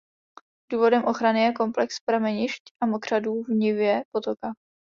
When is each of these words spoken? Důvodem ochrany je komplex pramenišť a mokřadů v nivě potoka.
Důvodem 0.71 1.03
ochrany 1.05 1.41
je 1.43 1.53
komplex 1.53 1.99
pramenišť 1.99 2.63
a 2.81 2.85
mokřadů 2.85 3.43
v 3.43 3.47
nivě 3.49 4.03
potoka. 4.11 4.53